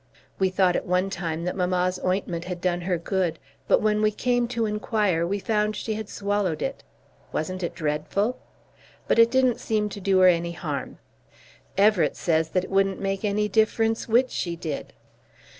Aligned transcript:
We 0.39 0.49
thought 0.49 0.75
at 0.75 0.87
one 0.87 1.11
time 1.11 1.43
that 1.43 1.55
mamma's 1.55 1.99
ointment 2.03 2.45
had 2.45 2.59
done 2.59 2.81
her 2.81 2.97
good, 2.97 3.37
but 3.67 3.83
when 3.83 4.01
we 4.01 4.09
came 4.09 4.47
to 4.47 4.65
inquire, 4.65 5.27
we 5.27 5.37
found 5.37 5.75
she 5.75 5.93
had 5.93 6.09
swallowed 6.09 6.63
it. 6.63 6.83
Wasn't 7.31 7.61
it 7.61 7.75
dreadful? 7.75 8.39
But 9.07 9.19
it 9.19 9.29
didn't 9.29 9.59
seem 9.59 9.89
to 9.89 10.01
do 10.01 10.17
her 10.21 10.27
any 10.27 10.53
harm. 10.53 10.97
Everett 11.77 12.15
says 12.15 12.49
that 12.49 12.63
it 12.63 12.71
wouldn't 12.71 12.99
make 12.99 13.23
any 13.23 13.47
difference 13.47 14.07
which 14.07 14.31
she 14.31 14.55
did. 14.55 14.93